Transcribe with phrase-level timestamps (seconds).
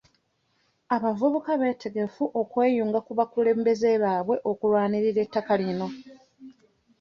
[0.95, 5.87] Abavubuka beetegefu okweyunga ku bakulembeze baabwe okulwanirira ettaka lino.